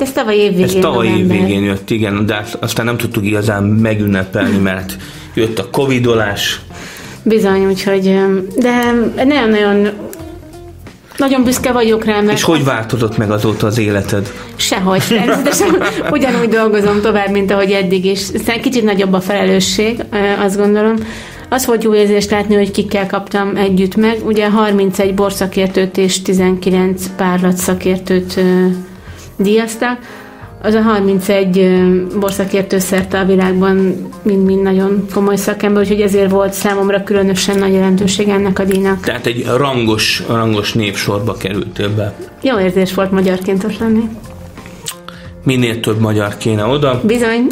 ez 0.05 0.12
tavaly 0.12 0.37
évvégén. 0.37 0.64
Ez 0.64 0.83
tavaly 0.83 1.07
évvégén 1.07 1.62
jött, 1.62 1.90
igen, 1.90 2.27
de 2.27 2.45
aztán 2.61 2.85
nem 2.85 2.97
tudtuk 2.97 3.25
igazán 3.25 3.62
megünnepelni, 3.62 4.59
mert 4.59 4.97
jött 5.35 5.59
a 5.59 5.71
covidolás. 5.71 6.61
Bizony, 7.23 7.67
úgyhogy, 7.67 8.21
de 8.57 8.93
nagyon-nagyon 9.25 9.88
nagyon 11.17 11.45
büszke 11.45 11.73
vagyok 11.73 12.05
rá, 12.05 12.21
mert... 12.21 12.38
És 12.38 12.43
hogy 12.43 12.64
változott 12.64 13.17
meg 13.17 13.31
azóta 13.31 13.67
az 13.67 13.79
életed? 13.79 14.33
Sehogy. 14.57 15.03
Természetesen 15.09 15.83
ugyanúgy 16.11 16.49
dolgozom 16.49 17.01
tovább, 17.01 17.31
mint 17.31 17.51
ahogy 17.51 17.71
eddig 17.71 18.05
is. 18.05 18.21
Aztán 18.35 18.61
kicsit 18.61 18.85
nagyobb 18.85 19.12
a 19.12 19.21
felelősség, 19.21 20.05
azt 20.45 20.57
gondolom. 20.57 20.95
Az 21.49 21.67
volt 21.67 21.83
jó 21.85 21.95
érzés 21.95 22.29
látni, 22.29 22.55
hogy 22.55 22.71
kikkel 22.71 23.07
kaptam 23.07 23.57
együtt 23.57 23.97
meg. 23.97 24.27
Ugye 24.27 24.51
31 24.51 25.14
borszakértőt 25.14 25.97
és 25.97 26.23
19 26.23 27.07
párlat 27.17 27.57
szakértőt 27.57 28.40
díjazták. 29.37 29.99
Az 30.62 30.75
a 30.75 30.81
31 30.81 32.18
borszakértő 32.20 32.79
szerte 32.79 33.18
a 33.18 33.25
világban 33.25 34.07
mind-mind 34.23 34.62
nagyon 34.62 35.07
komoly 35.14 35.37
szakember, 35.37 35.83
úgyhogy 35.83 36.01
ezért 36.01 36.31
volt 36.31 36.53
számomra 36.53 37.03
különösen 37.03 37.59
nagy 37.59 37.73
jelentőség 37.73 38.29
ennek 38.29 38.59
a 38.59 38.64
díjnak. 38.64 39.01
Tehát 39.01 39.27
egy 39.27 39.47
rangos, 39.57 40.23
rangos 40.29 40.73
népsorba 40.73 41.33
kerültél 41.33 41.94
be. 41.94 42.14
Jó 42.42 42.59
érzés 42.59 42.94
volt 42.94 43.11
magyarként 43.11 43.64
ott 43.64 43.79
lenni. 43.79 44.09
Minél 45.44 45.81
több 45.81 46.01
magyar 46.01 46.37
kéne 46.37 46.64
oda. 46.64 47.01
Bizony 47.05 47.47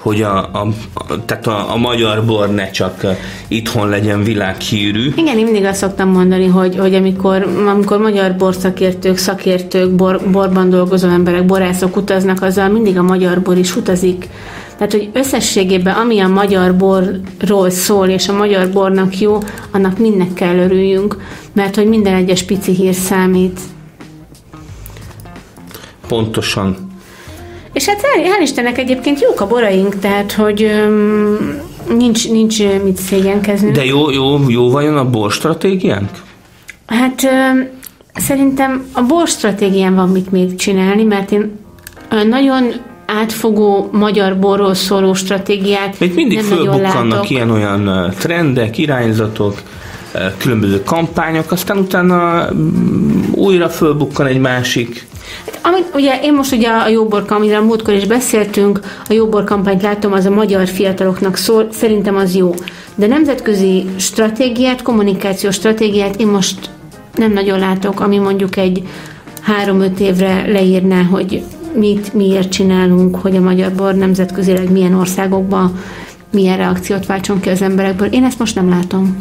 hogy 0.00 0.22
a, 0.22 0.36
a, 0.36 0.66
a, 0.94 1.24
tehát 1.24 1.46
a, 1.46 1.72
a 1.72 1.76
magyar 1.76 2.24
bor 2.24 2.54
ne 2.54 2.70
csak 2.70 3.06
itthon 3.48 3.88
legyen 3.88 4.22
világhírű. 4.22 5.12
Igen, 5.16 5.38
én 5.38 5.44
mindig 5.44 5.64
azt 5.64 5.78
szoktam 5.78 6.08
mondani, 6.08 6.46
hogy, 6.46 6.76
hogy 6.76 6.94
amikor, 6.94 7.46
amikor 7.68 7.98
magyar 7.98 8.36
borszakértők, 8.36 9.16
szakértők, 9.16 9.94
bor, 9.94 10.20
borban 10.30 10.70
dolgozó 10.70 11.08
emberek, 11.08 11.46
borászok 11.46 11.96
utaznak, 11.96 12.42
azzal 12.42 12.68
mindig 12.68 12.98
a 12.98 13.02
magyar 13.02 13.40
bor 13.40 13.58
is 13.58 13.76
utazik. 13.76 14.28
Tehát, 14.76 14.92
hogy 14.92 15.10
összességében 15.12 15.94
ami 15.94 16.20
a 16.20 16.28
magyar 16.28 16.76
borról 16.76 17.70
szól, 17.70 18.08
és 18.08 18.28
a 18.28 18.36
magyar 18.36 18.70
bornak 18.70 19.18
jó, 19.18 19.38
annak 19.70 19.98
mindnek 19.98 20.32
kell 20.32 20.56
örüljünk, 20.56 21.16
mert 21.52 21.74
hogy 21.74 21.86
minden 21.86 22.14
egyes 22.14 22.42
pici 22.42 22.72
hír 22.72 22.94
számít. 22.94 23.60
Pontosan. 26.08 26.85
És 27.76 27.86
hát 27.86 28.00
hál' 28.00 28.42
Istennek 28.42 28.78
egyébként 28.78 29.20
jók 29.20 29.40
a 29.40 29.46
boraink, 29.46 29.98
tehát 29.98 30.32
hogy 30.32 30.62
öm, 30.62 31.60
nincs, 31.88 32.30
nincs 32.30 32.58
mit 32.84 32.96
szégyenkezni. 32.96 33.70
De 33.70 33.84
jó, 33.84 34.10
jó, 34.10 34.48
jó 34.48 34.70
vajon 34.70 34.96
a 34.96 35.10
bor 35.10 35.32
stratégiánk? 35.32 36.10
Hát 36.86 37.22
öm, 37.22 37.68
szerintem 38.14 38.86
a 38.92 39.02
bor 39.02 39.28
stratégián 39.28 39.94
van 39.94 40.08
mit 40.08 40.30
még 40.30 40.54
csinálni, 40.54 41.02
mert 41.02 41.30
én 41.30 41.58
nagyon 42.28 42.72
átfogó 43.06 43.88
magyar 43.92 44.38
borról 44.38 44.74
szóló 44.74 45.14
stratégiát 45.14 46.00
Még 46.00 46.14
mindig 46.14 46.40
fölbukkannak 46.40 47.30
ilyen-olyan 47.30 48.12
trendek, 48.18 48.78
irányzatok, 48.78 49.62
különböző 50.38 50.82
kampányok, 50.82 51.52
aztán 51.52 51.78
utána 51.78 52.48
mm, 52.54 53.22
újra 53.32 53.68
fölbukkan 53.68 54.26
egy 54.26 54.38
másik 54.38 55.06
amit, 55.66 55.90
ugye 55.94 56.20
én 56.22 56.34
most 56.34 56.52
ugye 56.52 56.68
a 56.68 56.88
Jóbor 56.88 57.24
amiről 57.28 57.60
múltkor 57.60 57.94
is 57.94 58.06
beszéltünk, 58.06 58.80
a 59.08 59.12
Jóbor 59.12 59.44
kampányt 59.44 59.82
látom, 59.82 60.12
az 60.12 60.26
a 60.26 60.30
magyar 60.30 60.68
fiataloknak 60.68 61.36
szól, 61.36 61.66
szerintem 61.70 62.16
az 62.16 62.34
jó. 62.34 62.54
De 62.94 63.06
nemzetközi 63.06 63.86
stratégiát, 63.96 64.82
kommunikációs 64.82 65.54
stratégiát 65.54 66.16
én 66.16 66.26
most 66.26 66.70
nem 67.14 67.32
nagyon 67.32 67.58
látok, 67.58 68.00
ami 68.00 68.18
mondjuk 68.18 68.56
egy 68.56 68.82
három-öt 69.42 70.00
évre 70.00 70.46
leírná, 70.46 71.02
hogy 71.02 71.42
mit, 71.74 72.14
miért 72.14 72.50
csinálunk, 72.50 73.16
hogy 73.16 73.36
a 73.36 73.40
magyar 73.40 73.72
bor 73.72 73.94
nemzetközileg 73.94 74.70
milyen 74.70 74.94
országokban 74.94 75.80
milyen 76.32 76.56
reakciót 76.56 77.06
váltson 77.06 77.40
ki 77.40 77.48
az 77.48 77.62
emberekből. 77.62 78.08
Én 78.08 78.24
ezt 78.24 78.38
most 78.38 78.54
nem 78.54 78.68
látom. 78.68 79.16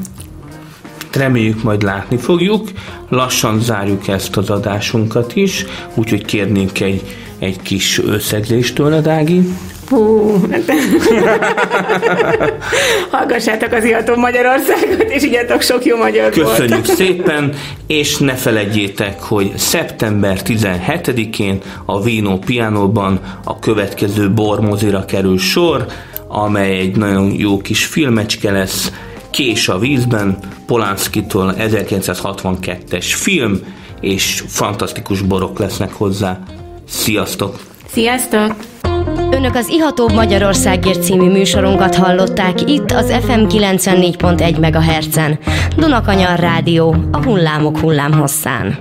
Reméljük 1.15 1.63
majd 1.63 1.82
látni 1.82 2.17
fogjuk. 2.17 2.67
Lassan 3.10 3.60
zárjuk 3.62 4.08
ezt 4.08 4.38
az 4.38 4.49
adásunkat 4.49 5.36
is, 5.36 5.65
úgyhogy 5.93 6.25
kérnénk 6.25 6.80
egy, 6.80 7.01
egy 7.39 7.62
kis 7.62 7.99
összegzést 7.99 8.75
tőled, 8.75 9.08
Ági. 9.08 9.41
Hú, 9.89 10.32
hát- 10.51 10.71
hallgassátok 13.12 13.71
az 13.71 13.84
Iható 13.84 14.15
Magyarországot, 14.15 15.04
és 15.10 15.23
igyatok 15.23 15.62
sok 15.62 15.86
jó 15.86 15.97
magyar 15.97 16.30
Köszönjük 16.30 16.86
szépen, 16.99 17.54
és 17.88 18.17
ne 18.17 18.34
felejtjétek, 18.34 19.21
hogy 19.21 19.51
szeptember 19.58 20.39
17-én 20.45 21.62
a 21.86 22.01
Vino 22.01 22.38
Pianóban 22.38 23.19
a 23.43 23.60
következő 23.60 24.32
bormozira 24.32 25.06
kerül 25.06 25.38
sor, 25.38 25.86
amely 26.28 26.78
egy 26.78 26.95
nagyon 26.95 27.34
jó 27.38 27.58
kis 27.58 27.86
filmecske 27.86 28.51
lesz, 28.51 28.91
Kés 29.35 29.69
a 29.69 29.77
vízben, 29.77 30.37
Polanskitól 30.65 31.53
1962-es 31.57 33.05
film, 33.05 33.59
és 34.01 34.43
fantasztikus 34.47 35.21
borok 35.21 35.59
lesznek 35.59 35.93
hozzá. 35.93 36.39
Sziasztok! 36.87 37.59
Sziasztok! 37.87 38.55
Önök 39.31 39.55
az 39.55 39.67
Ihatóbb 39.69 40.11
Magyarországért 40.11 41.03
című 41.03 41.31
műsorunkat 41.31 41.95
hallották 41.95 42.69
itt 42.69 42.91
az 42.91 43.11
FM 43.11 43.45
94.1 43.47 44.59
MHz-en. 44.59 45.39
Dunakanyar 45.77 46.39
Rádió, 46.39 46.95
a 47.11 47.23
hullámok 47.23 47.77
hullámhosszán. 47.77 48.79